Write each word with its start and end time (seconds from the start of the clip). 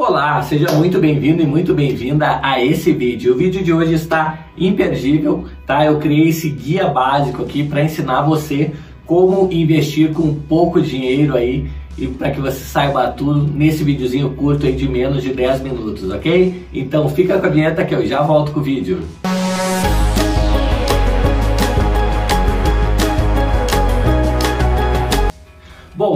Olá, 0.00 0.40
seja 0.40 0.72
muito 0.72 0.98
bem-vindo 0.98 1.42
e 1.42 1.46
muito 1.46 1.74
bem-vinda 1.74 2.40
a 2.42 2.64
esse 2.64 2.90
vídeo. 2.90 3.34
O 3.34 3.36
vídeo 3.36 3.62
de 3.62 3.70
hoje 3.70 3.92
está 3.92 4.46
imperdível, 4.56 5.44
tá? 5.66 5.84
Eu 5.84 5.98
criei 5.98 6.30
esse 6.30 6.48
guia 6.48 6.88
básico 6.88 7.42
aqui 7.42 7.62
para 7.62 7.84
ensinar 7.84 8.22
você 8.22 8.72
como 9.04 9.52
investir 9.52 10.10
com 10.14 10.34
pouco 10.34 10.80
dinheiro 10.80 11.36
aí 11.36 11.68
e 11.98 12.06
para 12.06 12.30
que 12.30 12.40
você 12.40 12.60
saiba 12.64 13.08
tudo 13.08 13.46
nesse 13.46 13.84
videozinho 13.84 14.30
curto 14.30 14.64
aí 14.64 14.72
de 14.72 14.88
menos 14.88 15.22
de 15.22 15.34
10 15.34 15.60
minutos, 15.60 16.10
ok? 16.10 16.64
Então 16.72 17.06
fica 17.10 17.38
com 17.38 17.46
a 17.46 17.50
vinheta 17.50 17.84
que 17.84 17.94
eu 17.94 18.06
já 18.06 18.22
volto 18.22 18.52
com 18.52 18.60
o 18.60 18.62
vídeo. 18.62 19.00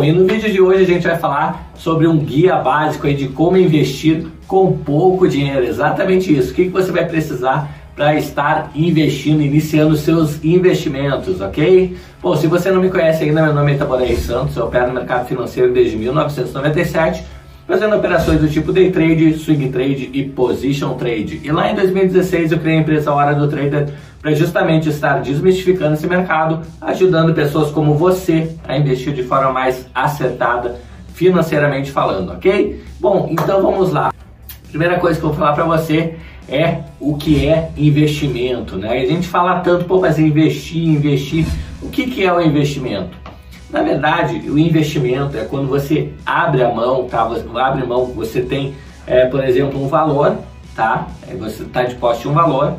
E 0.04 0.12
no 0.12 0.26
vídeo 0.26 0.52
de 0.52 0.60
hoje 0.60 0.82
a 0.82 0.86
gente 0.86 1.06
vai 1.06 1.16
falar 1.16 1.72
sobre 1.76 2.06
um 2.06 2.18
guia 2.18 2.56
básico 2.56 3.10
de 3.12 3.28
como 3.28 3.56
investir 3.56 4.26
com 4.46 4.76
pouco 4.76 5.26
dinheiro. 5.26 5.64
Exatamente 5.64 6.36
isso. 6.36 6.52
O 6.52 6.54
que, 6.54 6.64
que 6.64 6.70
você 6.70 6.92
vai 6.92 7.06
precisar 7.06 7.70
para 7.96 8.14
estar 8.16 8.70
investindo, 8.74 9.40
iniciando 9.40 9.96
seus 9.96 10.44
investimentos, 10.44 11.40
ok? 11.40 11.96
Bom, 12.20 12.36
se 12.36 12.46
você 12.46 12.70
não 12.70 12.82
me 12.82 12.90
conhece 12.90 13.24
ainda, 13.24 13.42
meu 13.42 13.54
nome 13.54 13.72
é 13.72 13.74
Itaboré 13.76 14.14
Santos, 14.16 14.56
eu 14.56 14.66
opero 14.66 14.88
no 14.88 14.94
mercado 14.94 15.26
financeiro 15.26 15.72
desde 15.72 15.96
1997, 15.96 17.24
fazendo 17.66 17.96
operações 17.96 18.40
do 18.40 18.48
tipo 18.48 18.72
day 18.72 18.90
trade, 18.90 19.34
swing 19.38 19.70
trade 19.70 20.10
e 20.12 20.24
position 20.24 20.94
trade. 20.94 21.40
E 21.42 21.50
lá 21.50 21.70
em 21.70 21.74
2016 21.76 22.52
eu 22.52 22.58
criei 22.58 22.78
a 22.78 22.80
empresa 22.80 23.12
Hora 23.12 23.34
do 23.34 23.48
Trader 23.48 23.88
para 24.24 24.32
justamente 24.32 24.88
estar 24.88 25.20
desmistificando 25.20 25.92
esse 25.92 26.06
mercado, 26.06 26.62
ajudando 26.80 27.34
pessoas 27.34 27.70
como 27.70 27.92
você 27.92 28.56
a 28.66 28.74
investir 28.74 29.12
de 29.12 29.22
forma 29.22 29.52
mais 29.52 29.86
acertada 29.94 30.80
financeiramente 31.12 31.90
falando, 31.90 32.32
ok? 32.32 32.82
Bom, 32.98 33.28
então 33.30 33.60
vamos 33.60 33.92
lá. 33.92 34.14
Primeira 34.70 34.98
coisa 34.98 35.20
que 35.20 35.26
eu 35.26 35.28
vou 35.28 35.38
falar 35.38 35.52
para 35.52 35.64
você 35.64 36.16
é 36.48 36.78
o 36.98 37.18
que 37.18 37.46
é 37.46 37.70
investimento, 37.76 38.76
né? 38.76 38.92
A 38.92 39.06
gente 39.06 39.28
fala 39.28 39.60
tanto, 39.60 39.84
pô, 39.84 40.00
mas 40.00 40.18
investir, 40.18 40.88
investir. 40.88 41.46
O 41.82 41.90
que, 41.90 42.06
que 42.06 42.24
é 42.24 42.32
o 42.32 42.40
investimento? 42.40 43.14
Na 43.68 43.82
verdade, 43.82 44.36
o 44.48 44.58
investimento 44.58 45.36
é 45.36 45.44
quando 45.44 45.68
você 45.68 46.14
abre 46.24 46.64
a 46.64 46.72
mão, 46.72 47.06
tá? 47.08 47.24
Você 47.24 47.44
abre 47.56 47.86
mão, 47.86 48.06
você 48.06 48.40
tem, 48.40 48.74
é, 49.06 49.26
por 49.26 49.44
exemplo, 49.44 49.84
um 49.84 49.86
valor, 49.86 50.38
tá? 50.74 51.08
Você 51.38 51.64
está 51.64 51.82
disposto 51.82 52.26
a 52.26 52.30
um 52.30 52.34
valor 52.34 52.74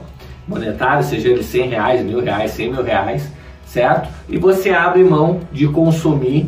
monetário, 0.48 1.04
seja 1.04 1.30
ele 1.30 1.44
100 1.44 1.70
reais, 1.70 2.06
mil 2.06 2.22
reais, 2.22 2.52
100 2.52 2.72
mil 2.72 2.84
reais, 2.84 3.32
certo? 3.66 4.10
E 4.30 4.38
você 4.38 4.70
abre 4.70 5.04
mão 5.04 5.42
de 5.52 5.68
consumir 5.68 6.48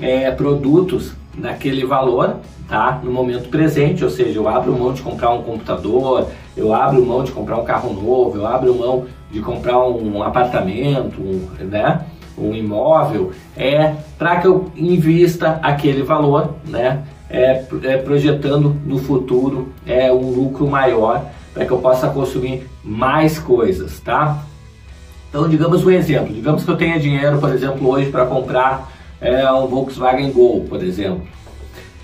é, 0.00 0.30
produtos 0.30 1.12
naquele 1.34 1.84
valor, 1.84 2.36
tá? 2.68 3.00
No 3.02 3.10
momento 3.10 3.48
presente, 3.48 4.04
ou 4.04 4.10
seja, 4.10 4.38
eu 4.38 4.48
abro 4.48 4.72
mão 4.72 4.92
de 4.92 5.02
comprar 5.02 5.30
um 5.30 5.42
computador, 5.42 6.28
eu 6.56 6.74
abro 6.74 7.04
mão 7.04 7.24
de 7.24 7.32
comprar 7.32 7.56
um 7.58 7.64
carro 7.64 7.92
novo, 7.92 8.36
eu 8.36 8.46
abro 8.46 8.74
mão 8.74 9.06
de 9.30 9.40
comprar 9.40 9.78
um 9.78 10.22
apartamento, 10.22 11.20
um, 11.20 11.48
né? 11.64 12.02
Um 12.36 12.54
imóvel, 12.54 13.32
é 13.56 13.94
para 14.16 14.36
que 14.36 14.46
eu 14.46 14.70
invista 14.76 15.58
aquele 15.62 16.02
valor, 16.02 16.54
né? 16.64 17.02
É, 17.30 17.62
é, 17.82 17.96
projetando 17.98 18.74
no 18.86 18.98
futuro 18.98 19.70
é 19.86 20.10
um 20.10 20.30
lucro 20.30 20.66
maior 20.66 21.26
para 21.58 21.66
que 21.66 21.72
eu 21.72 21.78
possa 21.78 22.08
consumir 22.08 22.68
mais 22.84 23.36
coisas, 23.36 23.98
tá? 23.98 24.44
Então, 25.28 25.48
digamos 25.48 25.84
um 25.84 25.90
exemplo, 25.90 26.32
digamos 26.32 26.62
que 26.62 26.70
eu 26.70 26.76
tenha 26.76 27.00
dinheiro, 27.00 27.38
por 27.38 27.52
exemplo, 27.52 27.84
hoje 27.88 28.12
para 28.12 28.24
comprar 28.26 28.92
é, 29.20 29.50
um 29.50 29.66
Volkswagen 29.66 30.30
Gol, 30.30 30.66
por 30.68 30.80
exemplo. 30.80 31.22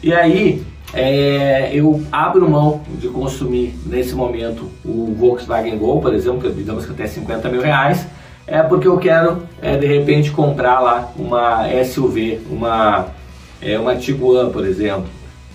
E 0.02 0.12
aí, 0.12 0.60
é, 0.92 1.70
eu 1.72 2.02
abro 2.10 2.50
mão 2.50 2.80
de 2.98 3.06
consumir 3.06 3.78
nesse 3.86 4.12
momento 4.16 4.68
o 4.84 5.14
Volkswagen 5.16 5.78
Gol, 5.78 6.00
por 6.00 6.12
exemplo, 6.12 6.52
digamos 6.52 6.84
que 6.84 6.92
tenho 6.92 7.08
50 7.08 7.48
mil 7.48 7.62
reais, 7.62 8.08
é 8.48 8.60
porque 8.60 8.88
eu 8.88 8.98
quero 8.98 9.44
é, 9.62 9.76
de 9.76 9.86
repente 9.86 10.32
comprar 10.32 10.80
lá 10.80 11.12
uma 11.16 11.68
SUV, 11.84 12.40
uma, 12.50 13.06
é, 13.62 13.78
uma 13.78 13.94
Tiguan, 13.94 14.50
por 14.50 14.66
exemplo, 14.66 15.06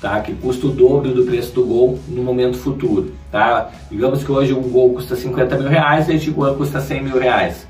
tá? 0.01 0.19
que 0.21 0.33
custa 0.33 0.67
o 0.67 0.71
dobro 0.71 1.13
do 1.13 1.23
preço 1.23 1.53
do 1.53 1.63
Gol 1.63 1.99
no 2.07 2.23
momento 2.23 2.57
futuro. 2.57 3.11
Tá? 3.31 3.69
Digamos 3.89 4.23
que 4.23 4.31
hoje 4.31 4.53
um 4.53 4.61
Gol 4.61 4.93
custa 4.93 5.15
50 5.15 5.57
mil 5.57 5.69
reais 5.69 6.07
e 6.09 6.13
a 6.13 6.19
Tiguan 6.19 6.55
custa 6.55 6.79
100 6.79 7.03
mil 7.03 7.19
reais. 7.19 7.67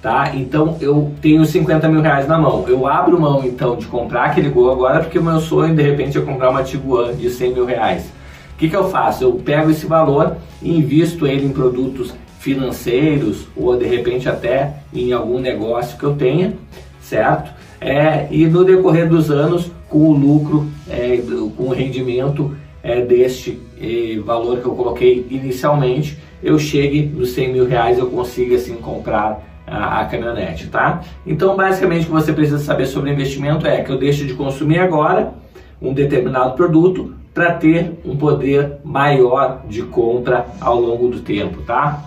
Tá? 0.00 0.32
Então 0.34 0.76
eu 0.80 1.12
tenho 1.22 1.44
50 1.44 1.88
mil 1.88 2.02
reais 2.02 2.28
na 2.28 2.38
mão. 2.38 2.64
Eu 2.68 2.86
abro 2.86 3.20
mão 3.20 3.42
então 3.44 3.76
de 3.76 3.86
comprar 3.86 4.26
aquele 4.26 4.50
Gol 4.50 4.70
agora 4.70 5.00
porque 5.00 5.18
o 5.18 5.24
meu 5.24 5.40
sonho 5.40 5.74
de 5.74 5.82
repente 5.82 6.18
é 6.18 6.20
comprar 6.20 6.50
uma 6.50 6.62
Tiguan 6.62 7.14
de 7.14 7.30
100 7.30 7.54
mil 7.54 7.64
reais. 7.64 8.12
O 8.54 8.56
que, 8.56 8.68
que 8.68 8.76
eu 8.76 8.88
faço? 8.88 9.24
Eu 9.24 9.32
pego 9.32 9.70
esse 9.70 9.86
valor 9.86 10.36
e 10.62 10.76
invisto 10.76 11.26
ele 11.26 11.46
em 11.46 11.50
produtos 11.50 12.14
financeiros 12.38 13.48
ou 13.56 13.76
de 13.76 13.86
repente 13.86 14.28
até 14.28 14.74
em 14.92 15.12
algum 15.12 15.40
negócio 15.40 15.98
que 15.98 16.04
eu 16.04 16.14
tenha, 16.14 16.52
certo? 17.00 17.50
É, 17.80 18.28
e 18.30 18.46
no 18.46 18.64
decorrer 18.64 19.08
dos 19.08 19.30
anos 19.30 19.70
com 19.88 20.10
o 20.10 20.12
lucro, 20.12 20.66
é, 20.88 21.18
com 21.56 21.64
o 21.64 21.72
rendimento 21.72 22.56
é, 22.82 23.00
deste 23.00 23.60
é, 23.80 24.18
valor 24.18 24.60
que 24.60 24.66
eu 24.66 24.74
coloquei 24.74 25.26
inicialmente, 25.30 26.18
eu 26.42 26.58
chegue 26.58 27.02
nos 27.02 27.30
100 27.30 27.52
mil 27.52 27.66
reais, 27.66 27.98
eu 27.98 28.06
consiga 28.10 28.56
assim 28.56 28.74
comprar 28.74 29.42
a, 29.66 30.00
a, 30.00 30.04
caminhonete, 30.04 30.66
tá? 30.68 31.02
Então, 31.26 31.56
basicamente, 31.56 32.02
o 32.02 32.06
que 32.06 32.12
você 32.12 32.32
precisa 32.32 32.58
saber 32.58 32.86
sobre 32.86 33.10
investimento 33.10 33.66
é 33.66 33.82
que 33.82 33.90
eu 33.90 33.98
deixo 33.98 34.26
de 34.26 34.34
consumir 34.34 34.78
agora 34.78 35.32
um 35.80 35.92
determinado 35.94 36.54
produto 36.54 37.14
para 37.32 37.54
ter 37.54 37.92
um 38.04 38.16
poder 38.16 38.76
maior 38.84 39.62
de 39.68 39.82
compra 39.82 40.46
ao 40.60 40.78
longo 40.78 41.08
do 41.08 41.20
tempo, 41.20 41.62
tá? 41.62 42.04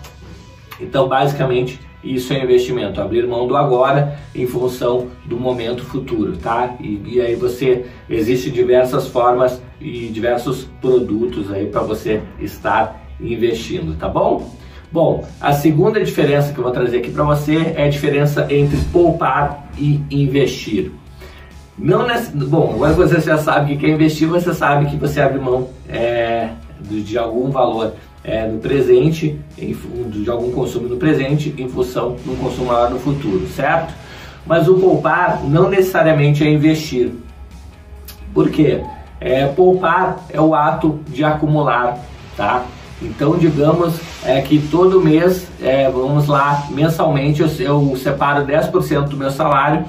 Então, 0.80 1.08
basicamente, 1.08 1.80
isso 2.04 2.32
é 2.32 2.44
investimento, 2.44 3.02
abrir 3.02 3.26
mão 3.26 3.48
do 3.48 3.56
agora 3.56 4.18
em 4.34 4.46
função 4.46 5.08
do 5.26 5.38
momento 5.38 5.84
futuro, 5.84 6.38
tá? 6.38 6.76
E, 6.80 7.02
e 7.06 7.22
aí 7.22 7.36
você 7.36 7.86
existe 8.10 8.52
diversas 8.52 9.08
formas 9.08 9.62
e 9.82 10.08
diversos 10.08 10.68
produtos 10.80 11.52
aí 11.52 11.66
para 11.68 11.82
você 11.82 12.22
estar 12.40 13.04
investindo, 13.20 13.98
tá 13.98 14.08
bom? 14.08 14.56
Bom, 14.92 15.28
a 15.42 15.52
segunda 15.52 16.02
diferença 16.04 16.54
que 16.54 16.60
eu 16.60 16.64
vou 16.64 16.72
trazer 16.72 17.00
aqui 17.00 17.12
para 17.12 17.24
você 17.24 17.74
é 17.76 17.86
a 17.86 17.90
diferença 17.90 18.48
entre 18.50 18.78
poupar 18.92 19.70
e 19.78 20.02
investir. 20.10 20.92
Não 21.78 22.08
nesse, 22.08 22.32
bom, 22.32 22.74
agora 22.74 22.94
você 22.94 23.20
já 23.20 23.38
sabe 23.38 23.74
que 23.74 23.86
quer 23.86 23.90
investir, 23.90 24.28
você 24.28 24.54
sabe 24.54 24.86
que 24.86 24.96
você 24.96 25.20
abre 25.20 25.40
mão 25.40 25.70
é, 25.90 26.50
de 26.80 27.18
algum 27.18 27.52
valor 27.52 27.94
é, 28.24 28.46
no 28.46 28.60
presente, 28.60 29.40
de 29.58 30.30
algum 30.30 30.52
consumo 30.52 30.88
no 30.88 30.98
presente, 30.98 31.54
em 31.58 31.70
função 31.70 32.16
de 32.16 32.30
um 32.30 32.36
consumo 32.36 32.68
maior 32.68 32.90
no 32.90 33.00
futuro, 33.00 33.48
certo? 33.48 33.94
Mas 34.46 34.68
o 34.68 34.76
poupar 34.76 35.44
não 35.44 35.70
necessariamente 35.70 36.44
é 36.44 36.50
investir. 36.50 37.12
Por 38.34 38.50
quê? 38.50 38.82
É, 39.20 39.48
poupar 39.48 40.26
é 40.30 40.40
o 40.40 40.54
ato 40.54 41.00
de 41.08 41.24
acumular, 41.24 41.98
tá? 42.36 42.66
Então, 43.02 43.38
digamos 43.38 44.00
é, 44.24 44.42
que 44.42 44.60
todo 44.60 45.02
mês, 45.02 45.48
é, 45.62 45.90
vamos 45.90 46.28
lá, 46.28 46.68
mensalmente 46.72 47.42
eu, 47.42 47.48
eu 47.60 47.96
separo 47.96 48.46
10% 48.46 49.10
do 49.10 49.18
meu 49.18 49.30
salário 49.32 49.86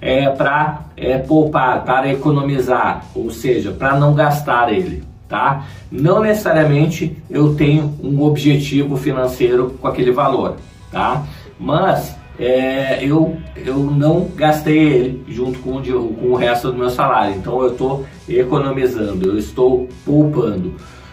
é, 0.00 0.28
para 0.30 0.80
é, 0.96 1.18
poupar, 1.18 1.84
para 1.84 2.10
economizar, 2.10 3.04
ou 3.14 3.30
seja, 3.30 3.70
para 3.70 3.98
não 3.98 4.14
gastar 4.14 4.72
ele 4.72 5.07
tá? 5.28 5.66
Não 5.90 6.20
necessariamente 6.20 7.16
eu 7.28 7.54
tenho 7.54 7.94
um 8.02 8.22
objetivo 8.22 8.96
financeiro 8.96 9.76
com 9.80 9.86
aquele 9.86 10.10
valor, 10.10 10.56
tá? 10.90 11.24
Mas 11.60 12.16
é, 12.38 13.04
eu, 13.04 13.36
eu 13.56 13.78
não 13.78 14.28
gastei 14.34 14.78
ele 14.78 15.24
junto 15.28 15.58
com 15.58 15.76
o, 15.76 16.14
com 16.14 16.26
o 16.28 16.36
resto 16.36 16.70
do 16.70 16.78
meu 16.78 16.88
salário, 16.88 17.34
então 17.34 17.60
eu 17.60 17.72
estou 17.72 18.06
economizando, 18.28 19.28
eu 19.28 19.36
estou 19.36 19.88
poupando. 20.04 20.68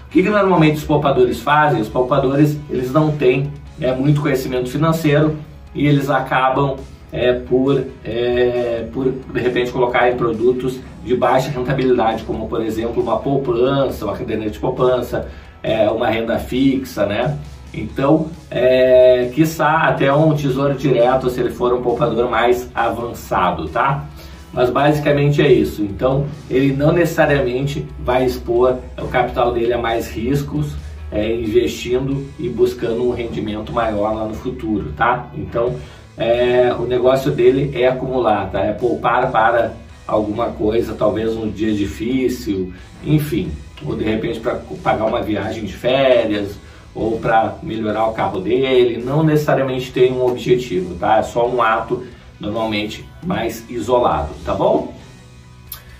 O 0.05 0.09
que, 0.11 0.23
que 0.23 0.29
normalmente 0.29 0.78
os 0.78 0.84
poupadores 0.84 1.40
fazem? 1.41 1.81
Os 1.81 1.90
poupadores 1.90 2.57
eles 2.69 2.91
não 2.91 3.11
têm 3.11 3.51
é, 3.81 3.91
muito 3.93 4.22
conhecimento 4.22 4.69
financeiro 4.69 5.35
e 5.73 5.85
eles 5.87 6.09
acabam 6.09 6.78
é, 7.11 7.34
por, 7.34 7.85
é, 8.03 8.87
por 8.91 9.11
de 9.11 9.40
repente 9.40 9.72
colocar 9.72 10.11
em 10.11 10.17
produtos 10.17 10.79
de 11.03 11.16
baixa 11.16 11.49
rentabilidade, 11.49 12.23
como 12.23 12.47
por 12.47 12.61
exemplo 12.61 13.02
uma 13.02 13.19
poupança, 13.19 14.05
uma 14.05 14.16
caderneta 14.16 14.52
de 14.52 14.59
poupança, 14.59 15.28
é, 15.61 15.90
uma 15.90 16.09
renda 16.09 16.37
fixa, 16.40 17.05
né? 17.05 17.37
Então, 17.73 18.28
é, 18.49 19.29
quiçá 19.34 19.84
até 19.84 20.11
um 20.13 20.34
tesouro 20.34 20.75
direto 20.75 21.29
se 21.29 21.40
ele 21.40 21.52
for 21.52 21.73
um 21.73 21.81
poupador 21.81 22.29
mais 22.29 22.69
avançado, 22.73 23.67
tá? 23.67 24.05
Mas 24.53 24.69
basicamente 24.69 25.41
é 25.41 25.52
isso. 25.52 25.81
Então, 25.81 26.25
ele 26.49 26.72
não 26.73 26.93
necessariamente 26.93 27.85
vai 27.99 28.25
expor 28.25 28.78
o 28.97 29.07
capital 29.07 29.52
dele 29.52 29.73
a 29.73 29.78
mais 29.78 30.09
riscos, 30.09 30.73
é, 31.11 31.34
investindo 31.34 32.25
e 32.40 32.47
buscando 32.47 33.03
um 33.03 33.11
rendimento 33.11 33.72
maior 33.73 34.13
lá 34.13 34.25
no 34.25 34.34
futuro, 34.34 34.93
tá? 34.96 35.28
Então, 35.35 35.75
é, 36.17 36.73
o 36.78 36.84
negócio 36.84 37.32
dele 37.32 37.72
é 37.73 37.88
acumular, 37.88 38.50
tá? 38.50 38.62
É 38.62 38.72
poupar 38.72 39.32
para 39.32 39.73
alguma 40.08 40.47
coisa, 40.47 40.94
talvez 40.94 41.35
um 41.35 41.50
dia 41.50 41.73
difícil, 41.73 42.72
enfim, 43.03 43.52
ou 43.85 43.96
de 43.96 44.03
repente 44.03 44.40
para 44.40 44.59
pagar 44.84 45.06
uma 45.06 45.22
viagem 45.22 45.66
de 45.66 45.73
férias 45.73 46.56
ou 46.94 47.20
para 47.20 47.56
melhorar 47.62 48.08
o 48.08 48.14
carro 48.14 48.40
dele, 48.40 49.03
não 49.03 49.23
necessariamente 49.23 49.91
tem 49.91 50.14
um 50.14 50.26
objetivo, 50.26 50.96
tá? 50.96 51.17
É 51.17 51.23
só 51.23 51.47
um 51.50 51.62
ato 51.62 52.06
normalmente 52.40 53.06
mais 53.23 53.66
isolado, 53.70 54.29
tá 54.46 54.53
bom? 54.53 54.94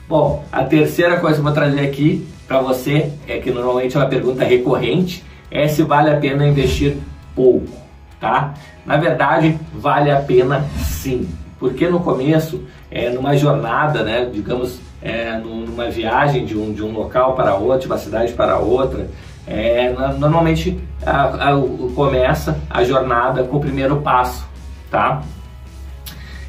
Bom, 0.08 0.46
a 0.52 0.64
terceira 0.64 1.20
coisa 1.20 1.36
que 1.36 1.40
eu 1.40 1.44
vou 1.44 1.54
trazer 1.54 1.82
aqui 1.82 2.26
para 2.48 2.62
você 2.62 3.12
é 3.28 3.40
que 3.40 3.52
normalmente 3.52 3.98
é 3.98 4.00
uma 4.00 4.06
pergunta 4.06 4.44
recorrente, 4.44 5.24
é 5.50 5.68
se 5.68 5.84
vale 5.84 6.10
a 6.12 6.18
pena 6.18 6.48
investir 6.48 6.98
pouco, 7.36 7.85
tá? 8.25 8.56
Na 8.83 8.98
verdade, 8.98 9.60
vale 9.72 10.10
a 10.10 10.19
pena 10.19 10.66
sim, 10.80 11.30
porque 11.60 11.88
no 11.88 12.00
começo, 12.00 12.63
é, 12.89 13.12
numa 13.12 13.38
jornada, 13.38 14.04
né, 14.04 14.27
digamos, 14.33 14.80
é, 15.00 15.38
numa 15.38 15.92
viagem 15.92 16.44
de 16.44 16.57
um, 16.57 16.74
de 16.74 16.83
um 16.83 16.92
local 16.92 17.36
para 17.36 17.54
outro, 17.54 17.81
de 17.81 17.86
uma 17.86 18.00
cidade 18.00 18.33
para 18.33 18.57
outra, 18.57 19.07
é, 19.45 19.94
normalmente 20.18 20.80
a, 21.06 21.51
a, 21.51 21.62
começa 21.94 22.57
a 22.68 22.83
jornada 22.83 23.44
com 23.44 23.57
o 23.57 23.60
primeiro 23.60 23.98
passo, 23.98 24.48
tá? 24.89 25.21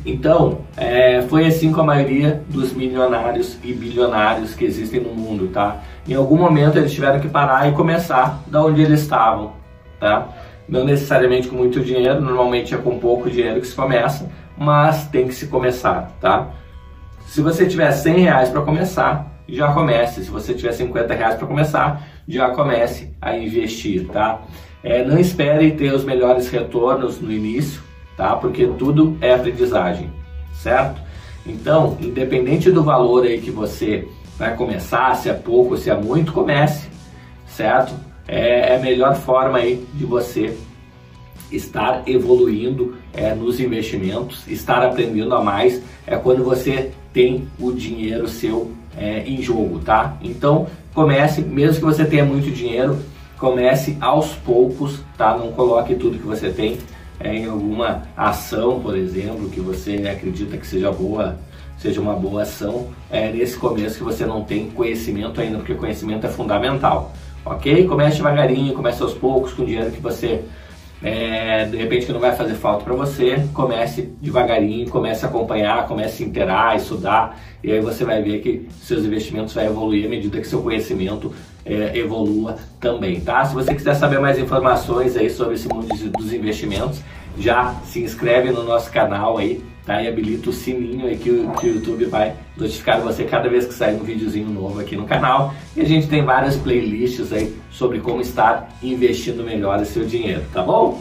Então, 0.05 0.61
é, 0.79 1.21
foi 1.29 1.47
assim 1.47 1.71
com 1.71 1.83
a 1.83 1.85
maioria 1.85 2.43
dos 2.49 2.73
milionários 2.73 3.59
e 3.63 3.75
bilionários 3.75 4.55
que 4.55 4.65
existem 4.65 5.01
no 5.01 5.13
mundo, 5.13 5.49
tá? 5.49 5.83
Em 6.09 6.15
algum 6.15 6.39
momento 6.39 6.79
eles 6.79 6.93
tiveram 6.93 7.21
que 7.21 7.29
parar 7.29 7.69
e 7.69 7.73
começar 7.73 8.43
da 8.47 8.65
onde 8.65 8.81
eles 8.81 9.01
estavam, 9.01 9.53
tá? 10.01 10.29
Não 10.69 10.85
necessariamente 10.85 11.49
com 11.49 11.57
muito 11.57 11.81
dinheiro, 11.81 12.21
normalmente 12.21 12.75
é 12.75 12.79
com 12.79 12.99
pouco 12.99 13.31
dinheiro 13.31 13.61
que 13.61 13.67
se 13.67 13.75
começa, 13.75 14.31
mas 14.57 15.07
tem 15.09 15.29
que 15.29 15.35
se 15.35 15.47
começar, 15.47 16.17
tá? 16.21 16.51
Se 17.27 17.41
você 17.41 17.67
tiver 17.67 17.91
100 17.93 18.19
reais 18.21 18.49
para 18.49 18.63
começar, 18.63 19.37
já 19.49 19.73
comece. 19.73 20.25
Se 20.25 20.31
você 20.31 20.55
tiver 20.55 20.73
50 20.73 21.15
reais 21.15 21.35
para 21.37 21.47
começar, 21.47 22.07
já 22.27 22.51
comece 22.51 23.15
a 23.21 23.37
investir, 23.37 24.07
tá? 24.09 24.43
É, 24.83 25.05
não 25.05 25.19
espere 25.19 25.73
ter 25.73 25.93
os 25.93 26.05
melhores 26.05 26.49
retornos 26.49 27.21
no 27.21 27.31
início, 27.33 27.83
tá? 28.17 28.37
Porque 28.37 28.67
tudo 28.67 29.17
é 29.21 29.35
aprendizagem, 29.35 30.11
certo? 30.53 31.01
Então, 31.45 31.97
independente 32.01 32.71
do 32.71 32.83
valor 32.83 33.25
aí 33.25 33.41
que 33.41 33.51
você 33.51 34.09
vai 34.37 34.55
começar, 34.57 35.15
se 35.15 35.29
é 35.29 35.33
pouco, 35.33 35.77
se 35.77 35.91
é 35.91 35.95
muito, 35.95 36.33
comece, 36.33 36.89
certo? 37.47 37.95
É, 38.27 38.73
é 38.73 38.77
a 38.77 38.79
melhor 38.79 39.15
forma 39.17 39.59
aí 39.59 39.87
de 39.95 40.05
você 40.05 40.57
estar 41.51 42.03
evoluindo 42.07 42.97
é, 43.13 43.35
nos 43.35 43.61
investimentos, 43.61 44.47
estar 44.49 44.83
aprendendo 44.83 45.35
a 45.35 45.43
mais, 45.43 45.81
é 46.07 46.17
quando 46.17 46.43
você 46.43 46.91
tem 47.13 47.49
o 47.59 47.73
dinheiro 47.73 48.29
seu 48.29 48.73
é, 48.97 49.21
em 49.21 49.41
jogo, 49.41 49.79
tá? 49.79 50.17
Então 50.23 50.67
comece, 50.93 51.41
mesmo 51.43 51.77
que 51.77 51.85
você 51.85 52.05
tenha 52.05 52.25
muito 52.25 52.51
dinheiro, 52.51 52.99
comece 53.39 53.97
aos 54.01 54.35
poucos, 54.35 55.01
tá? 55.17 55.37
Não 55.37 55.53
coloque 55.53 55.95
tudo 55.95 56.19
que 56.19 56.27
você 56.27 56.51
tem 56.51 56.79
é, 57.21 57.35
em 57.35 57.47
alguma 57.47 58.03
ação, 58.17 58.81
por 58.81 58.97
exemplo, 58.97 59.49
que 59.49 59.61
você 59.61 59.97
acredita 60.11 60.57
que 60.57 60.67
seja 60.67 60.91
boa, 60.91 61.39
seja 61.79 62.01
uma 62.01 62.15
boa 62.15 62.43
ação, 62.43 62.89
é 63.11 63.31
nesse 63.31 63.57
começo 63.57 63.99
que 63.99 64.05
você 64.05 64.25
não 64.25 64.45
tem 64.45 64.71
conhecimento 64.71 65.41
ainda, 65.41 65.59
porque 65.59 65.75
conhecimento 65.75 66.27
é 66.27 66.31
fundamental, 66.31 67.13
ok? 67.47 67.87
Comece 67.87 68.17
devagarinho, 68.17 68.75
comece 68.75 69.03
aos 69.03 69.15
poucos 69.15 69.53
com 69.53 69.63
o 69.63 69.67
dinheiro 69.67 69.91
que 69.91 70.01
você 70.01 70.45
é, 71.03 71.67
de 71.67 71.77
repente 71.77 72.07
que 72.07 72.13
não 72.13 72.21
vai 72.21 72.35
fazer 72.35 72.55
falta 72.55 72.85
para 72.85 72.95
você, 72.95 73.47
comece 73.53 74.03
devagarinho, 74.21 74.89
comece 74.89 75.25
a 75.25 75.29
acompanhar, 75.29 75.87
comece 75.87 76.25
a 76.25 76.27
interar, 76.27 76.77
estudar, 76.77 77.39
e 77.63 77.71
aí 77.71 77.81
você 77.81 78.05
vai 78.05 78.23
ver 78.23 78.41
que 78.41 78.67
seus 78.81 79.05
investimentos 79.05 79.53
vão 79.53 79.65
evoluir 79.65 80.07
à 80.07 80.09
medida 80.09 80.41
que 80.41 80.47
seu 80.47 80.63
conhecimento 80.63 81.33
é, 81.65 81.97
evolua 81.97 82.57
também, 82.81 83.21
tá? 83.21 83.45
Se 83.45 83.55
você 83.55 83.75
quiser 83.75 83.95
saber 83.95 84.19
mais 84.19 84.39
informações 84.39 85.17
aí 85.17 85.29
sobre 85.29 85.55
esse 85.55 85.69
mundo 85.69 85.87
dos 86.13 86.33
investimentos, 86.33 87.01
já 87.39 87.75
se 87.85 88.03
inscreve 88.03 88.51
no 88.51 88.63
nosso 88.63 88.91
canal 88.91 89.37
aí, 89.37 89.63
tá? 89.87 90.03
E 90.03 90.09
habilita 90.09 90.51
o 90.51 90.53
sininho 90.53 91.07
aí 91.07 91.17
que 91.17 91.31
o, 91.31 91.51
que 91.53 91.69
o 91.69 91.75
YouTube 91.77 92.05
vai 92.07 92.35
notificar 92.57 93.01
você 93.01 93.25
cada 93.25 93.49
vez 93.49 93.65
que 93.65 93.73
sair 93.73 93.95
um 93.95 94.03
videozinho 94.03 94.49
novo 94.49 94.81
aqui 94.81 94.97
no 94.97 95.07
canal. 95.07 95.55
E 95.77 95.81
a 95.81 95.85
gente 95.85 96.09
tem 96.09 96.25
várias 96.25 96.57
playlists 96.57 97.33
aí 97.33 97.57
sobre 97.71 98.01
como 98.01 98.21
estar 98.21 98.69
investindo 98.83 99.45
melhor 99.45 99.81
o 99.81 99.87
seu 99.87 100.05
dinheiro, 100.05 100.43
tá 100.53 100.63
bom? 100.63 101.01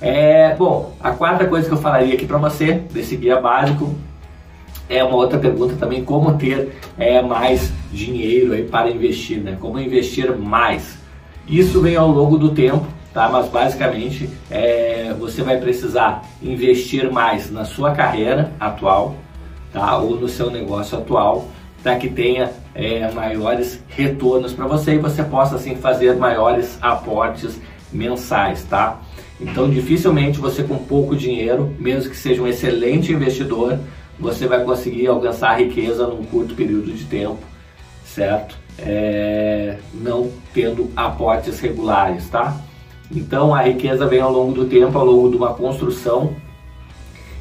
É, 0.00 0.54
bom, 0.54 0.94
a 1.00 1.10
quarta 1.10 1.46
coisa 1.46 1.66
que 1.66 1.74
eu 1.74 1.78
falaria 1.78 2.14
aqui 2.14 2.26
para 2.26 2.38
você 2.38 2.74
desse 2.92 3.16
guia 3.16 3.40
básico 3.40 3.92
é 4.88 5.02
uma 5.02 5.16
outra 5.16 5.38
pergunta 5.38 5.74
também, 5.76 6.04
como 6.04 6.38
ter 6.38 6.78
é, 6.96 7.20
mais 7.20 7.72
dinheiro 7.92 8.52
aí 8.52 8.62
para 8.62 8.90
investir, 8.90 9.38
né? 9.38 9.56
Como 9.60 9.78
investir 9.78 10.34
mais. 10.36 10.98
Isso 11.46 11.80
vem 11.80 11.96
ao 11.96 12.08
longo 12.08 12.38
do 12.38 12.50
tempo, 12.50 12.86
tá? 13.18 13.28
Mas 13.28 13.48
basicamente 13.48 14.30
é, 14.48 15.12
você 15.18 15.42
vai 15.42 15.56
precisar 15.56 16.22
investir 16.40 17.10
mais 17.10 17.50
na 17.50 17.64
sua 17.64 17.90
carreira 17.90 18.52
atual, 18.60 19.16
tá? 19.72 19.98
Ou 19.98 20.14
no 20.14 20.28
seu 20.28 20.48
negócio 20.52 20.96
atual, 20.96 21.48
para 21.82 21.96
que 21.96 22.08
tenha 22.08 22.52
é, 22.76 23.10
maiores 23.10 23.82
retornos 23.88 24.52
para 24.52 24.68
você 24.68 24.94
e 24.94 24.98
você 24.98 25.24
possa 25.24 25.56
assim 25.56 25.74
fazer 25.74 26.14
maiores 26.14 26.78
aportes 26.80 27.60
mensais, 27.92 28.62
tá? 28.62 29.00
Então 29.40 29.68
dificilmente 29.68 30.38
você 30.38 30.62
com 30.62 30.78
pouco 30.78 31.16
dinheiro, 31.16 31.74
mesmo 31.76 32.10
que 32.10 32.16
seja 32.16 32.40
um 32.40 32.46
excelente 32.46 33.12
investidor, 33.12 33.80
você 34.16 34.46
vai 34.46 34.62
conseguir 34.62 35.08
alcançar 35.08 35.58
riqueza 35.58 36.06
num 36.06 36.22
curto 36.22 36.54
período 36.54 36.92
de 36.92 37.04
tempo, 37.04 37.40
certo? 38.04 38.56
É, 38.78 39.76
não 39.92 40.30
tendo 40.54 40.88
aportes 40.94 41.58
regulares, 41.58 42.28
tá? 42.30 42.56
Então 43.10 43.54
a 43.54 43.62
riqueza 43.62 44.06
vem 44.06 44.20
ao 44.20 44.32
longo 44.32 44.52
do 44.52 44.66
tempo, 44.66 44.98
ao 44.98 45.04
longo 45.04 45.30
de 45.30 45.36
uma 45.36 45.54
construção 45.54 46.34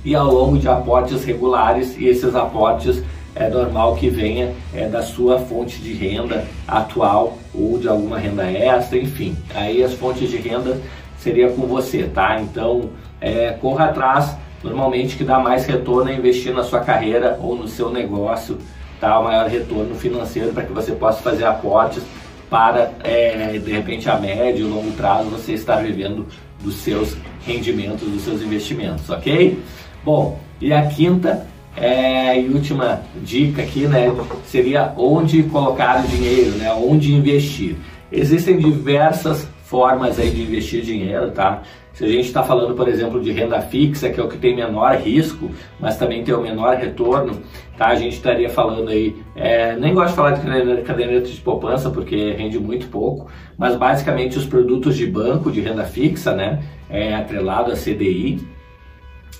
e 0.04 0.16
ao 0.16 0.31
longo 0.31 0.58
de 0.58 0.68
aportes 0.68 1.24
regulares 1.24 1.98
e 1.98 2.08
esses 2.08 2.36
aportes 2.36 3.04
é 3.36 3.50
normal 3.50 3.96
que 3.96 4.10
venha 4.10 4.54
é, 4.74 4.88
da 4.88 5.04
sua 5.04 5.40
fonte 5.40 5.80
de 5.80 5.94
renda 5.94 6.48
atual 6.68 7.38
ou 7.54 7.78
de 7.78 7.88
alguma 7.88 8.18
renda 8.18 8.50
extra, 8.50 8.98
enfim. 8.98 9.36
Aí 9.54 9.84
as 9.84 9.94
fontes 9.94 10.30
de 10.30 10.38
renda 10.38 10.81
seria 11.19 11.50
com 11.50 11.68
você, 11.68 12.04
tá? 12.04 12.40
Então 12.40 12.90
é, 13.22 13.52
corra 13.52 13.86
atrás 13.86 14.36
Normalmente 14.64 15.16
que 15.16 15.24
dá 15.24 15.40
mais 15.40 15.66
retorno 15.66 16.10
é 16.10 16.16
investir 16.16 16.54
na 16.54 16.64
sua 16.64 16.80
carreira 16.80 17.38
ou 17.42 17.56
no 17.56 17.68
seu 17.68 17.90
negócio, 17.92 18.58
tá? 19.00 19.19
O 19.19 19.24
maior 19.24 19.48
retorno 19.48 19.94
financeiro 19.96 20.52
para 20.52 20.64
que 20.64 20.74
você 20.74 20.94
possa 20.94 21.22
fazer 21.22 21.46
aportes 21.46 22.04
para, 22.49 22.94
é, 23.03 23.57
de 23.57 23.71
repente, 23.71 24.09
a 24.09 24.17
médio 24.17 24.68
e 24.68 24.69
longo 24.69 24.92
prazo 24.94 25.30
você 25.30 25.54
estar 25.54 25.77
vivendo 25.77 26.25
dos 26.61 26.75
seus 26.75 27.16
rendimentos, 27.45 28.07
dos 28.07 28.21
seus 28.21 28.42
investimentos, 28.42 29.09
ok? 29.09 29.59
Bom, 30.04 30.39
e 30.59 30.73
a 30.73 30.87
quinta 30.87 31.47
é, 31.75 32.42
e 32.42 32.49
última 32.49 33.01
dica 33.21 33.61
aqui, 33.61 33.87
né, 33.87 34.11
seria 34.45 34.94
onde 34.97 35.44
colocar 35.44 36.04
o 36.04 36.07
dinheiro, 36.07 36.51
né, 36.51 36.73
onde 36.73 37.13
investir. 37.13 37.75
Existem 38.11 38.57
diversas 38.57 39.47
formas 39.66 40.18
aí 40.18 40.31
de 40.31 40.42
investir 40.42 40.81
dinheiro, 40.81 41.30
tá? 41.31 41.61
Se 41.97 42.06
a 42.06 42.07
gente 42.07 42.25
está 42.27 42.44
falando, 42.44 42.75
por 42.75 42.87
exemplo, 42.87 43.19
de 43.19 43.31
renda 43.31 43.59
fixa, 43.59 44.07
que 44.07 44.19
é 44.19 44.23
o 44.23 44.27
que 44.27 44.37
tem 44.37 44.56
menor 44.56 44.95
risco, 44.97 45.49
mas 45.80 45.97
também 45.97 46.23
tem 46.23 46.31
o 46.31 46.39
menor 46.39 46.75
retorno, 46.75 47.42
tá? 47.75 47.87
A 47.87 47.95
gente 47.95 48.13
estaria 48.13 48.51
falando 48.51 48.89
aí, 48.89 49.16
é, 49.35 49.75
nem 49.75 49.95
gosto 49.95 50.09
de 50.09 50.16
falar 50.16 50.31
de 50.33 50.81
caderneta 50.83 51.27
de 51.27 51.42
poupança 51.42 51.89
porque 51.89 52.33
rende 52.33 52.59
muito 52.59 52.85
pouco, 52.89 53.31
mas 53.57 53.75
basicamente 53.75 54.37
os 54.37 54.45
produtos 54.45 54.95
de 54.95 55.07
banco 55.07 55.51
de 55.51 55.59
renda 55.59 55.85
fixa, 55.85 56.35
né? 56.35 56.61
É, 56.87 57.16
atrelado 57.16 57.71
a 57.71 57.75
CDI, 57.75 58.45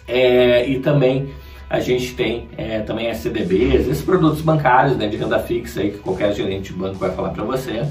é, 0.08 0.68
e 0.68 0.80
também 0.80 1.30
a 1.70 1.80
gente 1.80 2.16
tem 2.16 2.48
é, 2.58 2.80
também 2.80 3.12
as 3.12 3.24
esses 3.24 4.02
produtos 4.02 4.42
bancários 4.42 4.98
né, 4.98 5.08
de 5.08 5.16
renda 5.16 5.38
fixa 5.38 5.82
aí 5.82 5.92
que 5.92 6.00
qualquer 6.00 6.34
gerente 6.34 6.74
de 6.74 6.80
banco 6.80 6.96
vai 6.96 7.12
falar 7.12 7.30
para 7.30 7.44
você. 7.44 7.86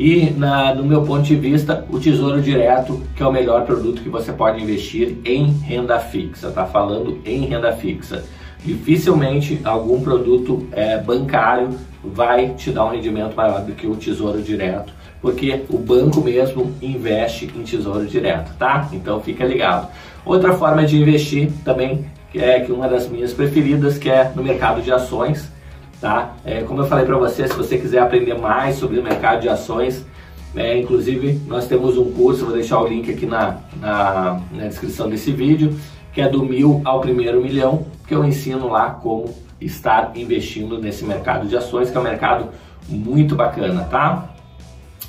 E 0.00 0.30
na, 0.30 0.74
no 0.74 0.82
meu 0.82 1.02
ponto 1.02 1.24
de 1.24 1.36
vista, 1.36 1.84
o 1.90 2.00
Tesouro 2.00 2.40
Direto, 2.40 3.02
que 3.14 3.22
é 3.22 3.26
o 3.26 3.30
melhor 3.30 3.66
produto 3.66 4.00
que 4.00 4.08
você 4.08 4.32
pode 4.32 4.58
investir 4.58 5.18
em 5.26 5.48
renda 5.48 6.00
fixa, 6.00 6.50
tá 6.50 6.64
falando 6.64 7.20
em 7.22 7.44
renda 7.44 7.70
fixa. 7.74 8.24
Dificilmente 8.64 9.60
algum 9.62 10.00
produto 10.00 10.66
é, 10.72 10.96
bancário 10.96 11.68
vai 12.02 12.54
te 12.54 12.70
dar 12.70 12.86
um 12.86 12.92
rendimento 12.92 13.36
maior 13.36 13.60
do 13.60 13.72
que 13.72 13.86
o 13.86 13.94
Tesouro 13.94 14.40
Direto, 14.40 14.90
porque 15.20 15.64
o 15.68 15.76
banco 15.76 16.22
mesmo 16.22 16.74
investe 16.80 17.50
em 17.54 17.62
Tesouro 17.62 18.06
Direto, 18.06 18.56
tá? 18.58 18.88
Então 18.94 19.20
fica 19.20 19.44
ligado. 19.44 19.86
Outra 20.24 20.54
forma 20.54 20.82
de 20.86 20.96
investir 20.96 21.52
também, 21.62 22.06
é 22.34 22.60
que 22.60 22.72
uma 22.72 22.88
das 22.88 23.06
minhas 23.06 23.34
preferidas, 23.34 23.98
que 23.98 24.08
é 24.08 24.32
no 24.34 24.42
mercado 24.42 24.80
de 24.80 24.90
ações 24.90 25.50
tá? 26.00 26.34
É, 26.44 26.62
como 26.62 26.80
eu 26.80 26.86
falei 26.86 27.04
para 27.04 27.16
você, 27.16 27.46
se 27.46 27.54
você 27.54 27.78
quiser 27.78 28.00
aprender 28.00 28.34
mais 28.34 28.76
sobre 28.76 28.98
o 28.98 29.02
mercado 29.02 29.42
de 29.42 29.48
ações, 29.48 30.04
é, 30.56 30.78
inclusive 30.78 31.40
nós 31.46 31.66
temos 31.66 31.96
um 31.96 32.10
curso, 32.12 32.44
vou 32.44 32.54
deixar 32.54 32.80
o 32.80 32.86
link 32.86 33.10
aqui 33.10 33.26
na, 33.26 33.58
na, 33.80 34.40
na 34.50 34.66
descrição 34.66 35.08
desse 35.08 35.30
vídeo, 35.30 35.76
que 36.12 36.20
é 36.20 36.28
do 36.28 36.44
mil 36.44 36.80
ao 36.84 37.00
primeiro 37.00 37.40
milhão, 37.40 37.86
que 38.06 38.14
eu 38.14 38.24
ensino 38.24 38.68
lá 38.68 38.90
como 38.90 39.32
estar 39.60 40.12
investindo 40.16 40.78
nesse 40.78 41.04
mercado 41.04 41.46
de 41.46 41.56
ações, 41.56 41.90
que 41.90 41.96
é 41.96 42.00
um 42.00 42.04
mercado 42.04 42.48
muito 42.88 43.36
bacana, 43.36 43.84
tá? 43.84 44.30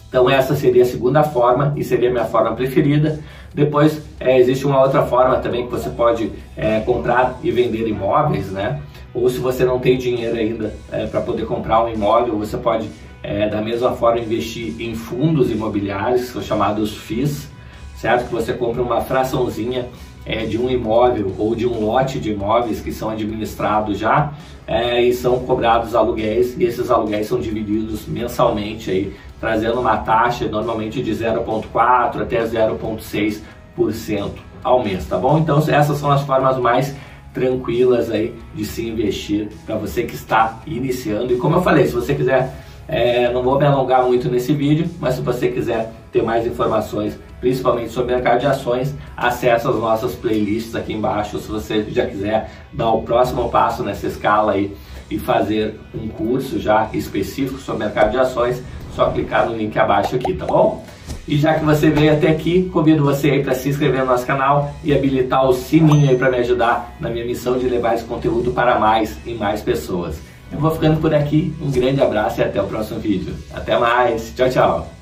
Então 0.08 0.30
essa 0.30 0.56
seria 0.56 0.84
a 0.84 0.86
segunda 0.86 1.24
forma 1.24 1.74
e 1.76 1.84
seria 1.84 2.10
a 2.10 2.12
minha 2.12 2.26
forma 2.26 2.54
preferida. 2.54 3.20
Depois 3.54 4.02
é, 4.20 4.38
existe 4.38 4.68
uma 4.68 4.82
outra 4.82 5.04
forma 5.04 5.38
também 5.38 5.66
que 5.66 5.72
você 5.72 5.90
pode 5.90 6.32
é, 6.56 6.82
comprar 6.82 7.40
e 7.42 7.50
vender 7.50 7.88
imóveis, 7.88 8.52
né? 8.52 8.82
Ou 9.14 9.30
se 9.30 9.40
você 9.40 9.66
não 9.66 9.80
tem 9.80 9.98
dinheiro 9.98 10.36
ainda 10.36 10.74
é, 10.92 11.06
para 11.06 11.22
poder 11.22 11.46
comprar 11.46 11.84
um 11.84 11.90
imóvel, 11.90 12.38
você 12.38 12.58
pode 12.58 12.90
é, 13.24 13.48
da 13.50 13.62
mesma 13.62 13.92
forma 13.92 14.20
investir 14.20 14.74
em 14.80 14.96
fundos 14.96 15.52
imobiliários, 15.52 16.22
que 16.22 16.28
são 16.28 16.42
chamados 16.42 16.96
FIIs, 16.96 17.50
certo? 17.98 18.28
Que 18.28 18.34
você 18.34 18.54
compra 18.54 18.82
uma 18.82 19.02
fraçãozinha 19.02 19.90
é, 20.26 20.46
de 20.46 20.58
um 20.58 20.70
imóvel 20.70 21.34
ou 21.38 21.56
de 21.56 21.68
um 21.68 21.86
lote 21.86 22.20
de 22.20 22.32
imóveis 22.32 22.80
que 22.80 22.92
são 22.92 23.10
administrados 23.10 23.98
já 23.98 24.34
é, 24.68 25.02
e 25.02 25.14
são 25.14 25.40
cobrados 25.40 25.96
aluguéis 25.96 26.56
e 26.58 26.64
esses 26.64 26.90
aluguéis 26.90 27.28
são 27.28 27.40
divididos 27.40 28.08
mensalmente 28.08 28.90
aí, 28.90 29.14
trazendo 29.40 29.80
uma 29.80 29.98
taxa 29.98 30.48
normalmente 30.48 31.02
de 31.02 31.12
0,4 31.12 32.22
até 32.22 32.44
0,6% 32.44 34.32
ao 34.64 34.84
mês, 34.84 35.06
tá 35.06 35.18
bom? 35.18 35.40
Então 35.40 35.58
essas 35.58 35.98
são 35.98 36.12
as 36.12 36.22
formas 36.22 36.58
mais 36.58 36.96
tranquilas 37.34 38.10
aí 38.10 38.36
de 38.54 38.66
se 38.66 38.88
investir 38.88 39.50
para 39.66 39.76
você 39.76 40.04
que 40.04 40.16
está 40.16 40.62
iniciando 40.66 41.34
e 41.34 41.38
como 41.38 41.56
eu 41.56 41.62
falei, 41.62 41.86
se 41.86 41.94
você 41.94 42.14
quiser 42.14 42.54
é, 42.88 43.32
não 43.32 43.42
vou 43.42 43.58
me 43.58 43.66
alongar 43.66 44.04
muito 44.04 44.30
nesse 44.30 44.52
vídeo, 44.54 44.90
mas 45.00 45.16
se 45.16 45.22
você 45.22 45.48
quiser 45.48 45.94
ter 46.12 46.22
mais 46.22 46.46
informações, 46.46 47.18
principalmente 47.40 47.90
sobre 47.92 48.14
mercado 48.14 48.42
de 48.42 48.48
ações, 48.48 48.94
acesse 49.16 49.66
as 49.66 49.76
nossas 49.76 50.14
playlists 50.14 50.76
aqui 50.76 50.92
embaixo. 50.92 51.40
Se 51.40 51.48
você 51.48 51.86
já 51.90 52.06
quiser 52.06 52.52
dar 52.74 52.92
o 52.92 53.04
próximo 53.04 53.50
passo 53.50 53.82
nessa 53.82 54.08
escala 54.08 54.52
aí 54.52 54.76
e 55.10 55.18
fazer 55.18 55.80
um 55.96 56.10
curso 56.10 56.60
já 56.60 56.90
específico 56.92 57.60
sobre 57.60 57.86
mercado 57.86 58.12
de 58.12 58.18
ações, 58.18 58.62
só 58.94 59.10
clicar 59.10 59.48
no 59.48 59.56
link 59.56 59.78
abaixo 59.80 60.18
aqui, 60.18 60.34
tá 60.34 60.46
bom? 60.46 60.84
E 61.28 61.38
já 61.38 61.54
que 61.54 61.64
você 61.64 61.90
veio 61.90 62.14
até 62.14 62.30
aqui, 62.30 62.70
convido 62.74 63.04
você 63.04 63.32
aí 63.32 63.44
para 63.44 63.54
se 63.54 63.70
inscrever 63.70 64.02
no 64.02 64.08
nosso 64.08 64.26
canal 64.26 64.74
e 64.84 64.94
habilitar 64.94 65.48
o 65.48 65.54
sininho 65.54 66.10
aí 66.10 66.18
para 66.18 66.30
me 66.30 66.38
ajudar 66.38 66.96
na 67.00 67.10
minha 67.10 67.26
missão 67.26 67.58
de 67.58 67.68
levar 67.68 67.96
esse 67.96 68.04
conteúdo 68.04 68.52
para 68.52 68.80
mais 68.80 69.18
e 69.26 69.34
mais 69.34 69.62
pessoas. 69.62 70.20
Eu 70.52 70.60
vou 70.60 70.72
ficando 70.72 71.00
por 71.00 71.14
aqui, 71.14 71.54
um 71.62 71.72
grande 71.72 72.02
abraço 72.02 72.42
e 72.42 72.44
até 72.44 72.62
o 72.62 72.68
próximo 72.68 73.00
vídeo. 73.00 73.34
Até 73.54 73.78
mais, 73.78 74.34
tchau, 74.36 74.50
tchau! 74.50 75.01